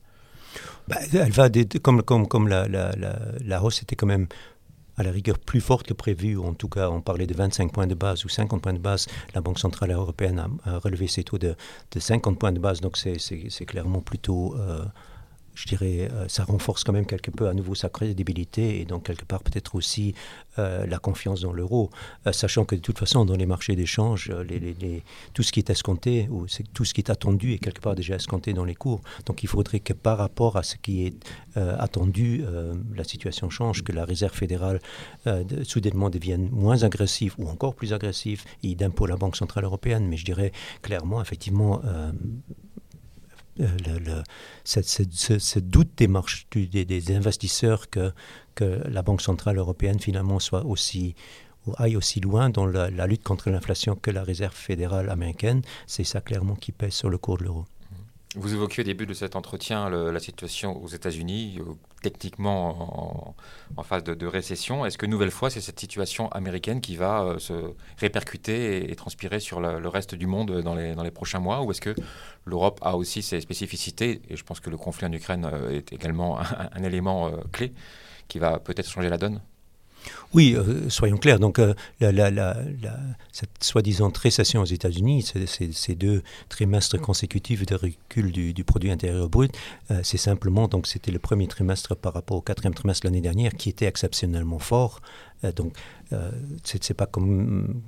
Bah, 0.88 0.98
elle 1.14 1.32
va, 1.32 1.50
comme, 1.84 2.02
comme, 2.02 2.28
comme 2.28 2.48
la, 2.48 2.68
la, 2.68 2.92
la 2.96 3.64
hausse 3.64 3.84
était 3.84 3.96
quand 3.96 4.08
même 4.08 4.28
à 5.00 5.04
la 5.04 5.12
rigueur 5.12 5.40
plus 5.40 5.62
forte 5.62 5.88
que 5.88 5.94
prévu, 5.94 6.38
en 6.38 6.54
tout 6.54 6.68
cas 6.68 6.90
on 6.90 7.00
parlait 7.00 7.26
de 7.26 7.34
25 7.34 7.72
points 7.72 7.88
de 7.88 7.96
base 7.96 8.26
ou 8.26 8.30
50 8.30 8.62
points 8.62 8.74
de 8.74 8.80
base, 8.80 9.08
la 9.34 9.40
Banque 9.40 9.58
Centrale 9.58 9.92
Européenne 9.92 10.44
a, 10.66 10.78
relevé 10.80 11.08
ses 11.08 11.24
taux 11.24 11.38
de, 11.38 11.56
de, 11.92 12.00
50 12.00 12.38
points 12.38 12.52
de 12.52 12.60
base, 12.60 12.82
donc 12.82 12.98
c'est 12.98 13.66
clairement 13.66 14.02
plutôt... 14.02 14.56
Euh, 14.58 14.86
je 15.56 15.66
dirais, 15.68 16.10
euh, 16.12 16.28
ça 16.28 16.44
renforce 16.44 16.84
quand 16.84 16.94
même 16.94 17.06
quelque 17.06 17.32
peu 17.32 17.48
à 17.48 17.54
nouveau 17.54 17.76
sa 17.76 17.90
crédibilité 17.90 18.80
et 18.80 18.86
donc 18.86 19.04
quelque 19.04 19.26
part 19.26 19.44
peut-être 19.44 19.76
aussi 19.76 20.14
euh, 20.58 20.86
la 20.86 21.00
confiance 21.00 21.42
dans 21.42 21.54
l'euro, 21.54 21.90
euh, 22.28 22.32
sachant 22.32 22.66
que 22.66 22.76
de 22.76 22.82
toute 22.82 22.98
façon 22.98 23.26
dans 23.26 23.36
les 23.36 23.46
marchés 23.46 23.76
d'échange, 23.76 24.32
tout 25.34 25.44
ce 25.44 25.52
qui 25.52 25.60
est 25.60 25.70
escompté 25.70 26.28
ou 26.30 26.46
tout 26.74 26.86
ce 26.86 26.94
qui 26.94 27.02
est 27.02 27.10
attendu 27.10 27.54
est 27.54 27.60
quelque 27.60 27.82
part 27.82 27.96
déjà 27.96 28.16
escompté 28.16 28.54
dans 28.54 28.66
les 28.66 28.76
cours. 28.76 29.02
Donc 29.26 29.44
il 29.44 29.48
faudrait 29.48 29.80
que 29.80 29.94
par 29.94 30.18
rapport 30.18 30.58
à 30.58 30.64
ce 30.64 30.76
qui 30.78 31.06
est 31.06 31.16
attendu, 31.56 32.44
la 32.96 33.04
situation 33.04 33.50
change, 33.50 33.84
que 33.84 33.92
la 33.92 34.06
Réserve 34.06 34.34
fédérale 34.34 34.80
soudainement 35.64 36.10
devienne 36.10 36.50
moins 36.52 36.84
agressive 36.84 37.36
ou 37.38 37.48
encore 37.48 37.76
plus 37.76 37.94
agressive, 37.94 38.44
idem 38.64 38.92
pour 38.92 39.08
la 39.08 39.16
Banque 39.16 39.36
centrale 39.36 39.64
européenne. 39.64 40.08
Mais 40.08 40.18
je 40.18 40.26
dirais 40.26 40.52
clairement, 40.82 41.22
effectivement, 41.22 41.82
euh, 43.60 43.68
le, 44.06 44.24
ce, 44.64 45.60
doute 45.60 45.90
des, 45.98 46.08
marches, 46.08 46.48
des, 46.52 47.16
investisseurs 47.16 47.90
que, 47.90 48.12
la 48.60 49.02
Banque 49.04 49.22
centrale 49.22 49.58
européenne 49.58 50.00
finalement 50.00 50.40
soit 50.40 50.66
aussi 50.66 51.16
aille 51.78 51.96
aussi 51.96 52.20
loin 52.20 52.50
dans 52.50 52.66
la, 52.66 52.90
la 52.90 53.08
lutte 53.08 53.24
contre 53.24 53.50
l'inflation 53.50 53.96
que 53.96 54.12
la 54.12 54.24
Réserve 54.24 54.56
fédérale 54.56 55.10
américaine, 55.10 55.62
c'est 55.88 56.04
ça 56.04 56.20
clairement 56.20 56.56
qui 56.56 56.72
pèse 56.74 56.94
sur 56.94 57.10
le 57.10 57.18
cours 57.18 57.38
de 57.38 57.46
l'euro. 57.46 57.66
Vous 58.36 58.54
évoquiez 58.54 58.82
au 58.82 58.86
début 58.86 59.08
de 59.08 59.16
cet 59.16 59.36
entretien 59.36 59.90
la 59.90 60.20
situation 60.20 60.84
aux 60.84 60.88
États-Unis, 60.88 61.58
euh, 61.62 61.74
techniquement 62.04 63.36
en, 63.76 63.84
phase 63.84 64.04
de, 64.04 64.26
récession. 64.28 64.86
Est-ce 64.86 65.00
que, 65.00 65.08
nouvelle 65.08 65.32
fois, 65.32 65.50
c'est 65.50 65.62
cette 65.62 65.80
situation 65.80 66.30
américaine 66.32 66.80
qui 66.80 66.96
va 66.96 67.24
euh, 67.24 67.40
se 67.40 67.74
répercuter 67.98 68.92
et, 68.92 68.96
transpirer 68.96 69.40
sur 69.40 69.60
le 69.60 69.88
reste 69.88 70.14
du 70.14 70.28
monde 70.28 70.62
dans 70.62 70.76
les, 70.76 71.12
prochains 71.12 71.40
mois 71.40 71.64
Ou 71.64 71.72
est-ce 71.72 71.82
que 71.82 71.96
l'Europe 72.46 72.80
a 72.84 72.98
aussi 72.98 73.24
ses 73.24 73.42
spécificités 73.42 74.22
Et 74.30 74.36
je 74.36 74.44
pense 74.44 74.60
que 74.60 74.70
le 74.70 74.78
conflit 74.78 75.08
en 75.08 75.12
Ukraine 75.12 75.50
euh, 75.52 75.72
est 75.72 75.92
également 75.92 76.38
un 76.40 76.84
élément 76.84 77.32
clé 77.52 77.74
qui 78.28 78.38
va 78.38 78.60
peut-être 78.60 78.88
changer 78.88 79.10
la 79.10 79.18
donne? 79.18 79.42
Oui, 80.34 80.56
euh, 80.56 80.90
soyons 80.90 81.18
clairs. 81.18 81.40
Donc, 81.40 81.60
euh, 81.60 81.74
cette 83.32 83.64
soi-disant 83.64 84.12
récession 84.16 84.62
aux 84.62 84.66
États-Unis, 84.66 85.26
ces 85.72 85.96
deux 85.96 86.24
trimestres 86.50 87.00
consécutifs 87.00 87.66
de 87.66 87.76
recul 87.76 88.32
du, 88.32 88.64
produit 88.64 88.92
intérieur 88.92 89.30
brut, 89.30 89.52
euh, 89.92 90.02
c'est 90.04 90.18
simplement 90.18 90.68
donc 90.68 90.88
c'était 90.88 91.12
le 91.12 91.20
premier 91.20 91.48
trimestre 91.48 91.96
par 91.96 92.14
rapport 92.14 92.38
au 92.38 92.42
quatrième 92.42 92.74
trimestre 92.74 93.06
l'année 93.06 93.22
dernière 93.22 93.54
qui 93.54 93.70
était 93.70 93.86
exceptionnellement 93.86 94.60
fort. 94.60 95.02
donc, 95.56 95.74
euh, 96.14 96.32
c'est 96.64 96.94
pas 96.94 97.06
comme. 97.06 97.82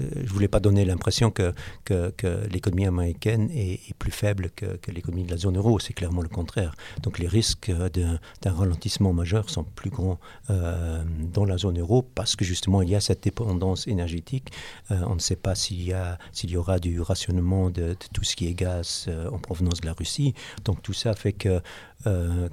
Euh, 0.00 0.04
je 0.24 0.32
voulais 0.32 0.48
pas 0.48 0.60
donner 0.60 0.84
l'impression 0.84 1.30
que, 1.30 1.52
que, 1.84 2.12
l'économie 2.50 2.86
américaine 2.86 3.48
est, 3.52 3.94
plus 3.98 4.10
faible 4.10 4.50
que, 4.50 4.78
l'économie 4.90 5.24
de 5.24 5.30
la 5.30 5.36
zone 5.36 5.56
euro. 5.56 5.78
C'est 5.78 5.92
clairement 5.92 6.22
le 6.22 6.28
contraire. 6.28 6.74
Donc 7.02 7.18
les 7.18 7.28
risques 7.28 7.70
d'un 7.70 8.52
ralentissement 8.52 9.12
majeur 9.12 9.50
sont 9.50 9.64
plus 9.64 9.90
grands 9.90 10.18
euh, 10.50 11.02
dans 11.32 11.44
la 11.44 11.58
zone 11.58 11.78
euro 11.78 12.02
parce 12.02 12.36
que 12.36 12.44
justement 12.44 12.82
il 12.82 12.90
y 12.90 12.94
a 12.94 13.00
cette 13.00 13.22
dépendance 13.22 13.86
énergétique. 13.86 14.50
on 14.90 15.14
ne 15.14 15.20
sait 15.20 15.36
pas 15.36 15.54
s'il 15.54 15.88
y, 15.88 15.94
s'il 16.32 16.50
y 16.50 16.56
aura 16.56 16.78
du 16.78 17.00
rationnement 17.00 17.70
de, 17.70 17.96
tout 18.12 18.24
ce 18.24 18.36
qui 18.36 18.46
est 18.48 18.54
gaz 18.54 19.08
en 19.30 19.38
provenance 19.38 19.80
de 19.80 19.86
la 19.86 19.92
Russie. 19.92 20.34
Donc 20.64 20.82
tout 20.82 20.92
ça 20.92 21.14
fait 21.14 21.32
que 21.32 21.60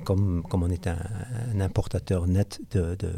comme, 0.04 0.44
comme 0.50 0.64
on 0.64 0.70
est 0.70 0.88
un, 0.88 0.98
importateur 1.60 2.28
net 2.28 2.62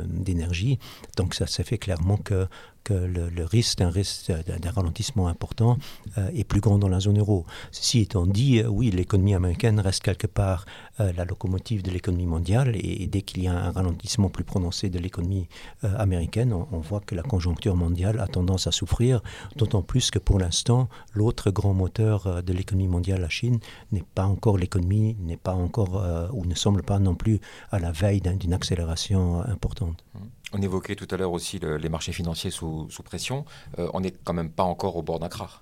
d'énergie, 0.08 0.80
donc 1.18 1.34
ça 1.34 1.46
fait 1.64 1.78
que 1.78 1.89
clairement 1.90 2.18
que 2.18 2.48
que 2.84 2.94
le, 2.94 3.46
risque 3.46 3.80
d'un 3.80 4.72
ralentissement 4.72 5.28
important 5.28 5.78
euh, 6.18 6.30
est 6.34 6.44
plus 6.44 6.60
grand 6.60 6.78
dans 6.78 6.88
la 6.88 7.00
zone 7.00 7.20
euro. 7.20 7.46
Ceci 7.72 8.00
étant 8.02 8.26
dit, 8.26 8.60
euh, 8.60 8.68
oui, 8.68 8.92
l'économie 8.92 9.36
américaine 9.36 9.80
reste 9.80 10.02
quelque 10.04 10.28
part 10.28 10.66
euh, 11.00 11.12
la 11.14 11.26
locomotive 11.26 11.84
de 11.84 11.92
l'économie 11.92 12.26
mondiale 12.26 12.76
et, 12.76 13.08
dès 13.08 13.22
qu'il 13.22 13.44
y 13.44 13.48
a 13.48 13.54
un 13.54 13.72
ralentissement 13.72 14.30
plus 14.30 14.44
prononcé 14.44 14.90
de 14.90 15.00
l'économie 15.00 15.48
américaine, 15.84 16.54
on, 16.54 16.80
voit 16.80 17.00
que 17.00 17.16
la 17.16 17.24
conjoncture 17.24 17.76
mondiale 17.76 18.20
a 18.20 18.28
tendance 18.28 18.68
à 18.68 18.72
souffrir, 18.72 19.22
d'autant 19.56 19.82
plus 19.82 20.12
que 20.12 20.20
pour 20.20 20.40
l'instant, 20.40 20.90
l'autre 21.14 21.52
grand 21.52 21.74
moteur 21.74 22.44
de 22.44 22.54
l'économie 22.54 22.88
mondiale, 22.88 23.22
la 23.22 23.30
Chine, 23.30 23.60
n'est 23.92 24.04
pas 24.16 24.26
encore 24.26 24.58
l'économie, 24.58 25.16
n'est 25.20 25.38
pas 25.38 25.54
encore 25.54 26.04
ou 26.34 26.46
ne 26.46 26.56
semble 26.56 26.84
pas 26.84 27.00
non 27.00 27.16
plus 27.16 27.40
à 27.72 27.80
la 27.80 27.92
veille 27.92 28.22
d'une 28.22 28.54
accélération 28.54 29.42
importante. 29.42 30.04
On 30.54 30.62
évoquait 30.62 30.96
tout 30.96 31.08
à 31.12 31.18
l'heure 31.18 31.32
aussi 31.32 31.60
les 31.60 31.90
marchés 31.90 32.12
financiers 32.12 32.52
sous, 32.52 32.88
pression. 33.04 33.46
Euh, 33.78 33.90
on 33.94 34.02
n'est 34.02 34.12
quand 34.12 34.34
même 34.34 34.50
pas 34.50 34.64
encore 34.64 34.96
au 34.96 35.02
bord 35.02 35.20
d'un 35.20 35.30
krach. 35.30 35.62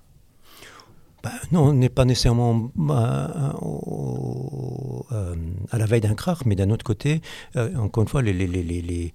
Ben, 1.22 1.32
non, 1.50 1.64
on 1.64 1.72
n'est 1.72 1.88
pas 1.88 2.04
nécessairement 2.04 2.70
euh, 2.78 3.52
euh, 5.12 5.36
à 5.70 5.78
la 5.78 5.86
veille 5.86 6.00
d'un 6.00 6.14
krach, 6.14 6.44
mais 6.46 6.54
d'un 6.54 6.70
autre 6.70 6.84
côté, 6.84 7.20
encore 7.54 8.02
une 8.02 8.08
fois, 8.08 8.22
les 8.22 9.12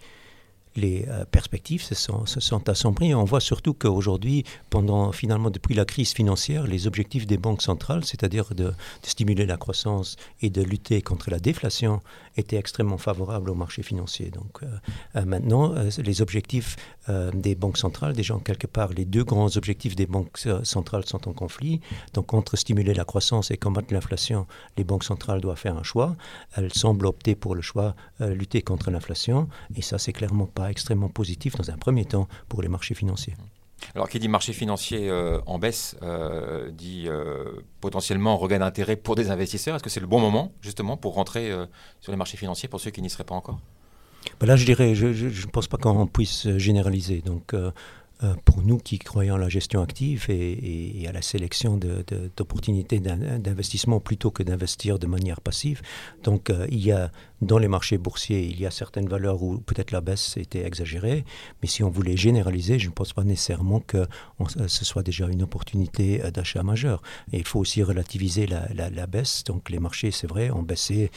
perspectives 1.32 1.84
se 1.84 1.96
sont, 1.96 2.26
se 2.26 2.40
assombries. 2.70 3.14
On 3.14 3.24
voit 3.24 3.40
surtout 3.40 3.74
qu'aujourd'hui, 3.74 4.44
pendant 4.70 5.12
finalement 5.12 5.50
depuis 5.50 5.76
la 5.76 5.86
crise 5.86 6.14
financière, 6.14 6.68
les 6.68 6.88
objectifs 6.88 7.28
des 7.28 7.38
banques 7.38 7.62
centrales, 7.62 8.04
c'est-à-dire 8.04 8.54
de, 8.56 8.74
stimuler 9.02 9.46
la 9.46 9.58
croissance 9.58 10.16
et 10.42 10.50
de 10.50 10.62
lutter 10.62 11.02
contre 11.02 11.30
la 11.30 11.40
déflation, 11.40 12.02
était 12.38 12.58
extrêmement 12.58 12.98
favorable 12.98 13.50
au 13.50 13.56
marché 13.56 13.84
financier. 13.84 14.32
Donc 14.32 14.64
euh, 14.64 14.68
euh, 15.16 15.26
maintenant, 15.26 15.74
euh, 15.74 15.90
les 15.98 16.22
objectifs 16.22 16.76
des 17.34 17.54
banques 17.56 17.78
centrales, 17.78 18.14
déjà 18.14 18.34
quelque 18.46 18.66
part, 18.66 18.94
les 18.94 19.04
deux 19.04 19.26
grands 19.26 19.58
objectifs 19.58 19.94
des 19.94 20.06
banques 20.06 20.38
centrales 20.64 21.06
sont 21.06 21.28
en 21.28 21.34
conflit. 21.34 21.82
Donc 22.14 22.34
entre 22.34 22.56
stimuler 22.56 22.94
la 22.94 23.04
croissance 23.04 23.52
et 23.52 23.58
combattre 23.58 23.94
l'inflation, 23.94 24.48
les 24.78 24.86
banques 24.86 25.04
centrales 25.04 25.42
doivent 25.42 25.58
faire 25.58 25.78
un 25.78 25.84
choix. 25.84 26.16
Elles 26.56 26.74
semblent 26.74 27.06
opter 27.06 27.36
pour 27.36 27.56
le 27.56 27.62
choix 27.62 27.94
lutter 28.22 28.62
contre 28.62 28.90
l'inflation, 28.90 29.50
et 29.76 29.82
ça 29.82 29.98
c'est 29.98 30.14
clairement 30.14 30.46
pas 30.46 30.63
extrêmement 30.70 31.10
positif 31.10 31.56
dans 31.56 31.72
un 31.72 31.78
premier 31.78 32.06
temps 32.06 32.28
pour 32.50 32.62
les 32.62 32.68
marchés 32.68 32.96
financiers. 32.96 33.36
Alors, 33.96 34.08
qui 34.08 34.18
dit 34.18 34.30
marché 34.30 34.54
financier 34.54 35.12
en 35.46 35.60
baisse, 35.60 35.98
dit 36.72 37.10
potentiellement 37.82 38.38
regain 38.38 38.60
d'intérêt 38.60 38.96
pour 38.96 39.16
des 39.16 39.30
investisseurs. 39.30 39.76
Est-ce 39.76 39.84
que 39.84 39.90
c'est 39.90 40.00
le 40.00 40.08
bon 40.08 40.22
moment, 40.22 40.54
justement, 40.62 40.96
pour 40.96 41.16
rentrer 41.16 41.52
sur 42.00 42.14
les 42.14 42.18
marchés 42.18 42.38
financiers 42.38 42.70
pour 42.70 42.80
ceux 42.80 42.92
qui 42.92 43.02
n'y 43.02 43.10
seraient 43.10 43.26
pas 43.26 43.36
encore? 43.36 43.60
Ben 44.40 44.48
Là, 44.48 44.56
je 44.56 44.64
dirais, 44.64 44.96
je 44.96 45.08
ne 45.08 45.52
pense 45.52 45.68
pas 45.68 45.78
qu'on 45.78 46.08
puisse 46.08 46.48
généraliser. 46.58 47.22
Donc, 47.22 47.54
euh, 48.24 48.36
pour 48.46 48.62
nous 48.62 48.78
qui 48.78 49.00
croyons 49.00 49.36
à 49.36 49.38
la 49.38 49.50
gestion 49.50 49.82
active 49.82 50.28
et, 50.30 51.06
à 51.08 51.12
la 51.12 51.22
sélection 51.22 51.78
d'opportunités 51.78 53.00
d'investissement 53.00 54.00
plutôt 54.00 54.32
que 54.32 54.44
d'investir 54.44 54.98
de 55.00 55.08
manière 55.08 55.42
passive. 55.42 55.82
Donc 56.24 56.50
euh, 56.50 56.66
il 56.70 56.86
y 56.86 56.92
a 56.92 57.12
dans 57.44 57.58
les 57.58 57.68
marchés 57.68 57.98
boursiers, 57.98 58.46
il 58.46 58.60
y 58.60 58.66
a 58.66 58.72
certaines 58.72 59.08
valeurs 59.08 59.42
où 59.44 59.58
peut-être 59.58 59.92
la 59.92 60.02
baisse 60.02 60.38
était 60.38 60.66
exagérée, 60.66 61.26
mais 61.62 61.68
si 61.68 61.84
on 61.84 61.90
voulait 61.90 62.18
généraliser, 62.18 62.80
je 62.80 62.88
ne 62.88 62.94
pense 62.94 63.14
pas 63.14 63.24
nécessairement 63.24 63.80
que 63.80 63.98
euh, 63.98 64.68
ce 64.68 64.86
soit 64.86 65.04
déjà 65.04 65.28
une 65.28 65.44
opportunité 65.44 66.20
d'achat 66.34 66.64
majeure. 66.64 67.02
Et 67.32 67.38
il 67.38 67.48
faut 67.48 67.60
aussi 67.60 67.84
relativiser 67.84 68.48
la, 68.48 69.08
baisse. 69.08 69.44
Donc 69.44 69.70
les 69.70 69.80
marchés, 69.80 70.12
c'est 70.12 70.28
vrai, 70.28 70.50
ont 70.50 70.64
baissé 70.64 71.12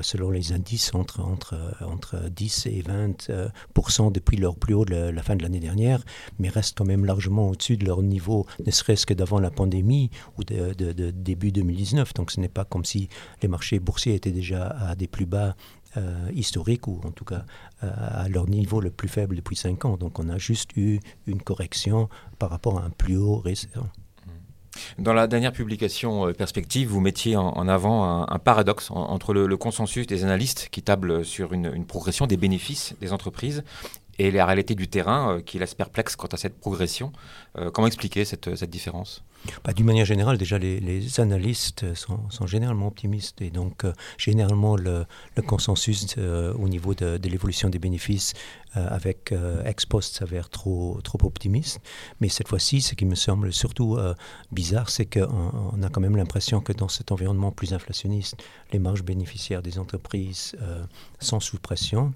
selon 0.00 0.30
les 0.30 0.52
indices 0.52 0.94
entre, 0.94 1.20
entre, 1.20 1.56
entre 1.82 2.30
10 2.30 2.66
et 2.68 2.80
20 2.80 3.30
depuis 4.14 4.36
leur 4.38 4.56
plus 4.56 4.72
haut 4.72 4.84
de 4.84 4.94
la, 4.94 5.22
fin 5.22 5.36
de 5.36 5.42
l'année 5.42 5.60
dernière 5.60 6.02
mais 6.38 6.48
restent 6.48 6.76
quand 6.76 6.84
même 6.84 7.04
largement 7.04 7.48
au-dessus 7.48 7.76
de 7.76 7.84
leur 7.84 8.02
niveau, 8.02 8.46
ne 8.64 8.70
serait-ce 8.70 9.06
que 9.06 9.14
d'avant 9.14 9.38
la 9.38 9.50
pandémie 9.50 10.10
ou 10.38 10.44
de, 10.44 11.10
début 11.10 11.52
2019. 11.52 12.14
Donc 12.14 12.30
ce 12.30 12.40
n'est 12.40 12.48
pas 12.48 12.64
comme 12.64 12.84
si 12.84 13.08
les 13.42 13.48
marchés 13.48 13.78
boursiers 13.78 14.14
étaient 14.14 14.30
déjà 14.30 14.68
à 14.68 14.94
des 14.94 15.06
plus 15.06 15.26
bas 15.26 15.56
euh, 15.96 16.30
historiques 16.34 16.88
ou 16.88 17.00
en 17.04 17.10
tout 17.10 17.24
cas 17.24 17.44
euh, 17.84 17.90
à 17.96 18.28
leur 18.28 18.48
niveau 18.48 18.80
le 18.80 18.90
plus 18.90 19.08
faible 19.08 19.36
depuis 19.36 19.54
5 19.54 19.84
ans. 19.84 19.96
Donc 19.96 20.18
on 20.18 20.28
a 20.28 20.38
juste 20.38 20.76
eu 20.76 20.98
une 21.26 21.40
correction 21.40 22.08
par 22.38 22.50
rapport 22.50 22.80
à 22.80 22.84
un 22.84 22.90
plus 22.90 23.16
haut 23.16 23.36
récent. 23.36 23.68
Dans 24.98 25.12
la 25.12 25.28
dernière 25.28 25.52
publication 25.52 26.26
euh, 26.26 26.32
Perspective, 26.32 26.88
vous 26.88 27.00
mettiez 27.00 27.36
en, 27.36 27.68
avant 27.68 28.28
un, 28.28 28.38
paradoxe 28.40 28.90
entre 28.90 29.32
le, 29.32 29.56
consensus 29.56 30.08
des 30.08 30.24
analystes 30.24 30.68
qui 30.72 30.82
tablent 30.82 31.24
sur 31.24 31.52
une, 31.52 31.84
progression 31.84 32.26
des 32.26 32.36
bénéfices 32.36 32.94
des 33.00 33.12
entreprises 33.12 33.62
et 34.18 34.32
la 34.32 34.46
réalité 34.46 34.74
du 34.74 34.88
terrain 34.88 35.40
qui 35.46 35.58
laisse 35.60 35.74
perplexe 35.74 36.16
quant 36.16 36.28
à 36.28 36.36
cette 36.36 36.58
progression. 36.58 37.12
Comment 37.72 37.86
expliquer 37.86 38.24
cette 38.24 38.64
différence? 38.64 39.24
Bah, 39.64 39.72
D'une 39.72 39.86
manière 39.86 40.04
générale, 40.04 40.38
déjà, 40.38 40.58
les, 40.58 41.20
analystes 41.20 41.94
sont, 41.94 42.30
sont, 42.30 42.46
généralement 42.46 42.88
optimistes 42.88 43.40
et 43.40 43.50
donc 43.50 43.84
euh, 43.84 43.92
généralement 44.18 44.76
le, 44.76 45.06
le 45.36 45.42
consensus 45.42 46.16
au 46.18 46.68
niveau 46.68 46.94
de, 46.94 47.18
de 47.18 47.28
l'évolution 47.28 47.68
des 47.68 47.78
bénéfices 47.78 48.34
avec 48.74 49.32
ex 49.64 49.86
post 49.86 50.16
s'avère 50.16 50.48
trop, 50.48 50.98
trop 51.04 51.18
optimiste. 51.22 51.80
Mais 52.20 52.28
cette 52.28 52.48
fois-ci, 52.48 52.80
ce 52.80 52.96
qui 52.96 53.04
me 53.04 53.14
semble 53.14 53.52
surtout 53.52 53.96
bizarre, 54.50 54.90
c'est 54.90 55.06
qu'on 55.06 55.72
on 55.72 55.82
a 55.82 55.88
quand 55.88 56.00
même 56.00 56.16
l'impression 56.16 56.60
que 56.60 56.72
dans 56.72 56.88
cet 56.88 57.12
environnement 57.12 57.52
plus 57.52 57.72
inflationniste, 57.72 58.36
les 58.72 58.80
marges 58.80 59.04
bénéficiaires 59.04 59.62
des 59.62 59.78
entreprises 59.78 60.56
sont 61.20 61.38
sous 61.38 61.58
pression. 61.58 62.12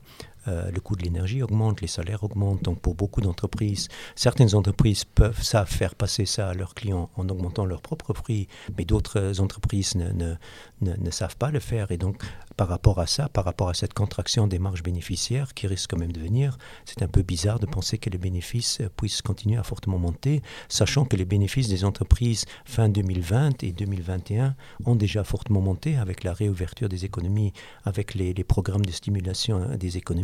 Euh, 0.49 0.71
le 0.71 0.81
coût 0.81 0.97
de 0.97 1.03
l'énergie 1.03 1.43
augmente, 1.43 1.81
les 1.81 1.87
salaires 1.89 2.25
augmentent. 2.25 2.63
Donc 2.63 2.81
pour 2.81 2.95
beaucoup 2.95 3.21
d'entreprises, 3.21 3.89
certaines 4.15 4.55
entreprises 4.55 5.05
peuvent 5.05 5.43
savent 5.43 5.71
faire 5.71 5.95
passer 5.95 6.25
ça 6.25 6.49
à 6.49 6.55
leurs 6.55 6.75
clients 6.75 7.11
en 7.17 7.29
augmentant 7.29 7.67
leur 7.67 7.83
propre 7.83 8.13
prix, 8.13 8.49
mais 8.77 8.85
d'autres 8.85 9.41
entreprises 9.41 9.95
ne, 9.95 10.11
ne, 10.13 10.35
ne, 10.81 11.11
savent 11.11 11.37
pas 11.37 11.51
le 11.51 11.61
faire. 11.61 11.91
Et 11.91 11.99
donc 11.99 12.23
par 12.59 12.69
rapport 12.69 12.99
à 12.99 13.07
ça, 13.07 13.31
par 13.31 13.47
rapport 13.47 13.71
à 13.71 13.75
cette 13.75 13.95
contraction 13.95 14.47
des 14.49 14.59
marges 14.59 14.83
bénéficiaires 14.83 15.55
qui 15.55 15.67
risque 15.67 15.91
quand 15.91 15.99
même 15.99 16.13
de 16.13 16.21
venir, 16.21 16.59
c'est 16.85 17.03
un 17.03 17.09
peu 17.09 17.23
bizarre 17.23 17.61
de 17.61 17.67
penser 17.67 17.97
que 17.97 18.11
les 18.11 18.19
bénéfices 18.19 18.83
puissent 18.97 19.23
continuer 19.23 19.57
à 19.57 19.63
fortement 19.63 19.99
monter, 19.99 20.43
sachant 20.69 21.07
que 21.07 21.17
les 21.17 21.25
bénéfices 21.25 21.69
des 21.69 21.85
entreprises 21.85 22.45
fin 22.67 22.91
2020 22.91 23.63
et 23.63 23.73
2021 23.73 24.57
ont 24.85 24.97
déjà 24.97 25.25
fortement 25.25 25.61
monté 25.61 25.97
avec 25.97 26.25
la 26.25 26.35
réouverture 26.35 26.91
des 26.91 27.07
économies, 27.07 27.53
avec 27.85 28.15
les, 28.15 28.35
les 28.35 28.45
programmes 28.45 28.85
de 28.85 28.93
stimulation 28.93 29.77
des 29.77 29.97
économies 29.97 30.19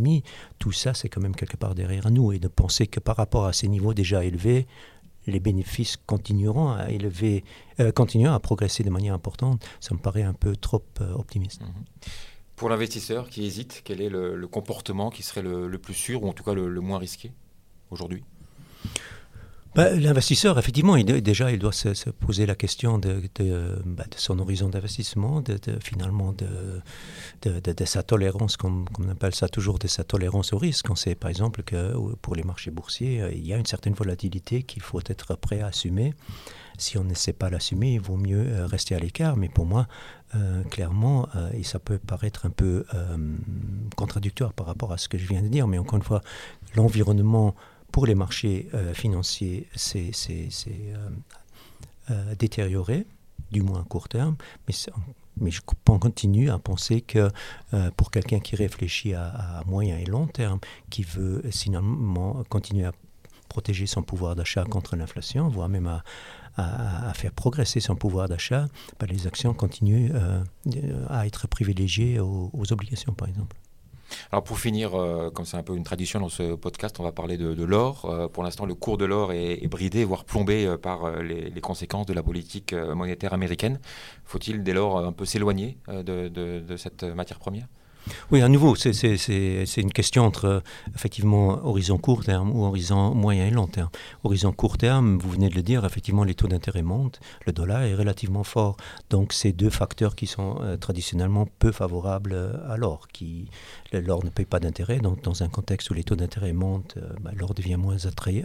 tout 0.59 0.73
ça, 0.73 0.95
c'est 0.95 1.09
quand 1.09 1.21
même 1.21 1.37
quelque 1.37 1.57
part 1.57 1.75
derrière 1.75 2.11
nous. 2.11 2.33
Et 2.33 2.39
de 2.39 2.49
penser 2.49 2.87
que 2.87 3.01
par 3.01 3.17
rapport 3.17 3.47
à 3.47 3.53
ces 3.53 3.69
niveaux 3.69 3.95
déjà 3.95 4.25
élevés, 4.25 4.67
les 5.27 5.41
bénéfices 5.41 5.97
continueront 5.97 6.73
à 6.73 6.91
élever, 6.91 7.45
euh, 7.81 7.93
continueront 7.93 8.35
à 8.35 8.41
progresser 8.41 8.83
de 8.83 8.91
manière 8.91 9.15
importante, 9.15 9.65
ça 9.81 9.95
me 9.95 10.01
paraît 10.01 10.23
un 10.23 10.35
peu 10.35 10.57
trop 10.57 10.83
euh, 11.01 11.13
optimiste. 11.15 11.63
Mhm. 11.63 11.85
Pour 12.57 12.69
l'investisseur 12.69 13.29
qui 13.29 13.45
hésite, 13.45 13.83
quel 13.85 14.01
est 14.01 14.09
le, 14.09 14.47
comportement 14.47 15.11
qui 15.11 15.23
serait 15.23 15.43
le, 15.43 15.77
plus 15.79 15.95
sûr 15.95 16.23
ou 16.23 16.29
en 16.29 16.33
tout 16.33 16.45
cas 16.45 16.55
le 16.55 16.81
moins 16.81 16.99
risqué 16.99 17.33
aujourd'hui? 17.91 18.23
Bah, 19.75 19.91
l'investisseur, 19.91 20.59
effectivement, 20.59 20.97
déjà, 20.97 21.51
il 21.51 21.59
doit 21.59 21.73
se, 21.73 22.11
poser 22.11 22.47
la 22.47 22.55
question 22.55 22.99
de, 22.99 23.23
bah, 23.85 24.05
son 24.17 24.39
horizon 24.39 24.69
d'investissement, 24.69 25.43
finalement 25.81 26.33
de, 26.33 27.85
sa 27.85 28.03
tolérance, 28.03 28.57
comme, 28.57 28.85
on 29.01 29.09
appelle 29.09 29.35
ça 29.35 29.49
toujours, 29.49 29.79
de 29.79 29.89
sa 29.89 30.05
tolérance 30.05 30.53
au 30.53 30.59
risque. 30.59 30.91
On 30.91 30.95
sait 30.95 31.15
par 31.15 31.31
exemple 31.31 31.63
que 31.63 31.93
pour 32.23 32.37
les 32.37 32.45
marchés 32.45 32.71
boursiers, 32.71 33.21
euh, 33.21 33.33
il 33.33 33.47
y 33.47 33.53
a 33.53 33.57
une 33.57 33.67
certaine 33.67 33.95
volatilité 33.95 34.63
qu'il 34.63 34.83
faut 34.83 35.01
être 35.07 35.37
prêt 35.37 35.61
à 35.61 35.67
assumer. 35.67 36.15
Si 36.79 36.99
on 36.99 37.05
ne 37.05 37.15
sait 37.15 37.33
pas 37.33 37.51
l'assumer, 37.51 37.95
il 37.95 38.01
vaut 38.01 38.17
mieux 38.17 38.47
euh, 38.47 38.67
rester 38.67 38.95
à 38.95 38.99
l'écart. 38.99 39.37
Mais 39.37 39.49
pour 39.49 39.67
moi, 39.67 39.87
euh, 40.35 40.63
clairement, 40.65 41.29
et 41.53 41.63
ça 41.63 41.79
peut 41.79 41.99
paraître 41.99 42.47
un 42.47 42.51
peu 42.51 42.85
contradictoire 43.97 44.53
par 44.53 44.67
rapport 44.67 44.93
à 44.93 44.99
ce 44.99 45.09
que 45.09 45.19
je 45.19 45.27
viens 45.27 45.43
de 45.43 45.49
dire, 45.49 45.69
mais 45.69 45.79
encore 45.79 45.97
une 45.97 46.03
fois, 46.03 46.23
l'environnement 46.75 47.55
pour 47.95 48.07
les 48.07 48.17
marchés 48.17 48.69
euh, 48.75 48.93
financiers, 48.93 49.69
c'est 49.77 50.11
euh, 50.67 51.09
euh, 52.11 52.35
détérioré, 52.35 53.07
du 53.53 53.63
moins 53.63 53.83
à 53.83 53.85
court 53.85 54.09
terme, 54.09 54.35
mais, 54.67 54.75
mais 55.37 55.53
je 55.53 55.61
continue 55.61 56.51
à 56.51 56.59
penser 56.59 57.03
que 57.03 57.31
pour 57.97 58.11
quelqu'un 58.11 58.41
qui 58.41 58.57
réfléchit 58.57 59.15
à, 59.15 59.63
moyen 59.67 59.97
et 59.97 60.07
long 60.07 60.27
terme, 60.27 60.59
qui 60.91 61.05
veut 61.05 61.45
finalement 61.53 62.43
continuer 62.49 62.85
à 62.85 62.93
protéger 63.49 63.87
son 63.87 64.03
pouvoir 64.03 64.35
d'achat 64.35 64.65
contre 64.65 64.97
l'inflation, 64.97 65.49
voire 65.49 65.69
même 65.69 65.87
à, 66.57 67.13
faire 67.15 67.31
progresser 67.31 67.79
son 67.79 67.95
pouvoir 67.95 68.29
d'achat, 68.29 68.67
ben, 68.99 69.07
les 69.07 69.29
actions 69.29 69.55
continuent 69.55 70.11
à 71.09 71.29
être 71.29 71.47
privilégiées 71.47 72.19
aux 72.19 72.73
obligations, 72.73 73.13
par 73.13 73.29
exemple. 73.29 73.57
Alors 74.33 74.45
pour 74.45 74.59
finir, 74.59 74.95
euh, 74.95 75.31
comme 75.31 75.45
c'est 75.45 75.57
un 75.57 75.63
peu 75.63 75.77
une 75.77 75.85
tradition 75.85 76.21
dans 76.21 76.29
ce 76.29 76.55
podcast, 76.55 76.99
on 77.01 77.03
va 77.03 77.13
parler 77.13 77.37
de, 77.37 77.65
l'or. 77.65 78.05
Euh, 78.05 78.29
pour 78.29 78.43
l'instant, 78.43 78.67
le 78.67 78.75
cours 78.75 78.99
de 78.99 79.05
l'or 79.05 79.33
est, 79.33 79.67
bridé, 79.69 80.05
voire 80.05 80.25
plombé 80.25 80.67
euh, 80.67 80.77
par 80.77 81.23
les, 81.23 81.51
conséquences 81.61 82.07
de 82.07 82.13
la 82.13 82.23
politique 82.23 82.75
monétaire 82.75 83.33
américaine. 83.33 83.81
Faut-il 84.25 84.63
dès 84.63 84.75
lors 84.75 84.99
un 84.99 85.13
peu 85.13 85.25
s'éloigner 85.25 85.79
de 85.89 86.77
cette 86.77 87.05
matière 87.05 87.39
première? 87.39 87.67
Oui, 88.31 88.43
à 88.43 88.49
nouveau, 88.49 88.75
c'est 88.75 89.77
une 89.77 89.93
question 89.93 90.25
entre 90.25 90.63
effectivement 90.95 91.65
horizon 91.65 91.99
court 91.99 92.25
terme 92.25 92.51
ou 92.51 92.65
horizon 92.65 93.15
moyen 93.15 93.47
et 93.47 93.51
long 93.51 93.67
terme. 93.67 93.91
Horizon 94.25 94.53
court 94.53 94.79
terme, 94.79 95.19
vous 95.19 95.31
venez 95.31 95.49
de 95.49 95.55
le 95.55 95.63
dire, 95.63 95.85
effectivement, 95.85 96.25
les 96.25 96.35
taux 96.35 96.49
d'intérêt 96.49 96.83
montent, 96.83 97.21
le 97.47 97.53
dollar 97.53 97.83
est 97.83 97.95
relativement 97.95 98.45
fort. 98.45 98.77
Donc, 99.11 99.33
c'est 99.33 99.53
deux 99.53 99.71
facteurs 99.71 100.15
qui 100.15 100.27
sont 100.27 100.59
euh, 100.61 100.77
traditionnellement 100.77 101.47
peu 101.59 101.73
favorables 101.73 102.33
euh, 102.35 102.73
à 102.73 102.77
l'or. 102.77 103.09
L'or 103.93 104.25
ne 104.25 104.31
paye 104.31 104.45
pas 104.45 104.61
d'intérêt, 104.61 104.99
donc 104.99 105.23
dans 105.23 105.43
un 105.43 105.49
contexte 105.49 105.91
où 105.91 105.95
les 105.95 106.05
taux 106.05 106.17
d'intérêt 106.17 106.53
montent, 106.53 106.97
euh, 106.97 107.13
bah, 107.21 107.31
l'or 107.35 107.55
devient 107.55 107.77
moins 107.77 107.97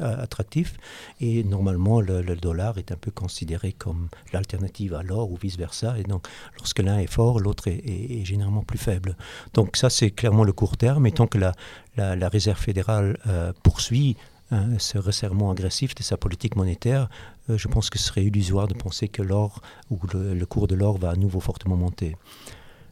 attractif. 0.01 0.77
Et 1.19 1.43
normalement, 1.43 2.01
le, 2.01 2.23
dollar 2.35 2.77
est 2.77 2.91
un 2.91 2.95
peu 2.95 3.11
considéré 3.11 3.73
comme 3.73 4.09
l'alternative 4.31 4.93
à 4.93 5.03
l'or 5.03 5.31
ou 5.31 5.35
vice-versa. 5.35 5.97
Et 5.97 6.03
donc, 6.03 6.27
lorsque 6.57 6.79
l'un 6.79 6.99
est 6.99 7.07
fort, 7.07 7.39
l'autre 7.39 7.67
est 7.67 8.23
généralement 8.23 8.63
plus 8.63 8.77
faible. 8.77 9.15
Donc 9.53 9.77
ça, 9.77 9.89
c'est 9.89 10.11
clairement 10.11 10.43
le 10.43 10.53
court 10.53 10.77
terme. 10.77 11.05
Et 11.07 11.11
tant 11.11 11.27
que 11.27 11.37
la, 11.37 11.53
la, 11.97 12.29
Réserve 12.29 12.59
fédérale 12.59 13.17
euh, 13.27 13.53
poursuit 13.63 14.15
hein, 14.51 14.77
ce 14.77 14.97
resserrement 14.97 15.51
agressif 15.51 15.95
de 15.95 16.03
sa 16.03 16.17
politique 16.17 16.55
monétaire, 16.55 17.09
euh, 17.49 17.57
je 17.57 17.67
pense 17.67 17.89
que 17.89 17.97
ce 17.97 18.05
serait 18.05 18.23
illusoire 18.23 18.67
de 18.67 18.73
penser 18.73 19.07
que 19.07 19.21
l'or 19.21 19.61
ou 19.89 19.99
le, 20.13 20.45
cours 20.45 20.67
de 20.67 20.75
l'or 20.75 20.97
va 20.97 21.11
à 21.11 21.15
nouveau 21.15 21.39
fortement 21.39 21.75
monter. 21.75 22.15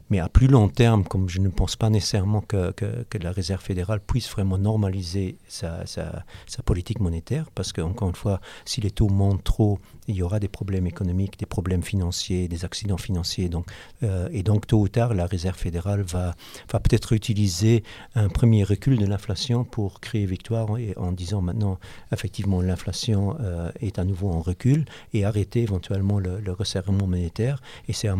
Mais 0.10 0.20
à 0.20 0.30
plus 0.30 0.48
long 0.48 0.70
terme, 0.70 1.04
comme 1.04 1.28
je 1.28 1.40
ne 1.40 1.50
pense 1.50 1.76
pas 1.76 1.90
nécessairement 1.90 2.40
que, 2.40 2.72
que, 2.72 3.18
la 3.18 3.32
Réserve 3.32 3.62
fédérale 3.62 4.00
puisse 4.00 4.30
vraiment 4.30 4.58
normaliser 4.58 5.38
sa, 5.50 5.86
sa, 5.86 6.24
sa 6.46 6.64
politique 6.64 7.02
monétaire, 7.02 7.48
parce 7.54 7.74
qu'encore 7.74 8.08
une 8.08 8.16
fois, 8.16 8.40
si 8.64 8.80
les 8.80 8.92
taux 8.92 9.10
montent 9.10 9.44
trop, 9.44 9.80
il 10.08 10.16
y 10.16 10.22
aura 10.22 10.40
des 10.40 10.48
problèmes 10.48 10.88
économiques, 10.88 11.38
des 11.38 11.46
problèmes 11.46 11.84
financiers, 11.84 12.48
des 12.48 12.66
accidents 12.66 12.98
financiers. 12.98 13.50
Donc, 13.50 13.68
euh, 14.04 14.30
et 14.32 14.44
donc, 14.44 14.68
tôt 14.68 14.80
ou 14.80 14.88
tard, 14.88 15.14
la 15.14 15.26
Réserve 15.26 15.58
fédérale 15.58 16.02
va, 16.02 16.36
va 16.72 16.80
peut-être 16.80 17.14
utiliser 17.14 17.84
un 18.16 18.30
premier 18.30 18.64
recul 18.64 18.98
de 18.98 19.06
l'inflation 19.06 19.64
pour 19.64 20.00
créer 20.00 20.26
victoire 20.26 20.78
et, 20.78 20.94
en 20.98 21.12
disant 21.12 21.42
maintenant, 21.42 21.80
effectivement, 22.12 22.62
l'inflation 22.62 23.38
euh, 23.40 23.72
est 23.80 24.00
à 24.00 24.06
nouveau 24.06 24.30
en 24.30 24.42
recul 24.42 24.86
et 25.14 25.26
arrêter 25.26 25.62
éventuellement 25.62 26.20
le, 26.20 26.42
resserrement 26.52 27.06
monétaire. 27.06 27.62
Et 27.88 27.94
c'est 27.94 28.08
à, 28.08 28.16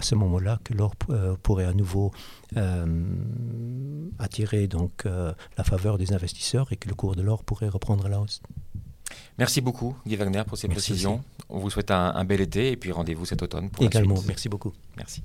ce 0.00 0.14
moment-là 0.14 0.58
que 0.64 0.74
l'or 0.74 0.94
euh, 1.10 1.36
pourrait 1.42 1.66
à 1.66 1.72
nouveau 1.72 2.12
attirer 4.18 4.68
donc, 4.68 5.04
la 5.04 5.64
faveur 5.64 5.98
des 5.98 6.12
investisseurs 6.12 6.72
et 6.72 6.76
que 6.76 6.88
le 6.88 6.94
cours 6.94 7.16
de 7.16 7.22
l'or 7.22 7.42
pourrait 7.44 7.68
reprendre 7.68 8.06
à 8.06 8.08
la 8.08 8.20
hausse. 8.20 8.40
Merci 9.38 9.60
beaucoup, 9.60 9.96
Guy 10.06 10.16
Wagner, 10.16 10.42
pour 10.46 10.58
ces 10.58 10.68
précisions. 10.68 11.22
On 11.48 11.58
vous 11.58 11.70
souhaite 11.70 11.90
un, 11.90 12.24
bel 12.24 12.40
été 12.40 12.72
et 12.72 12.76
puis 12.76 12.92
rendez-vous 12.92 13.26
cet 13.26 13.42
automne 13.42 13.70
pour 13.70 13.84
Également, 13.84 14.20
merci 14.26 14.48
beaucoup. 14.48 14.72
Merci. 14.96 15.22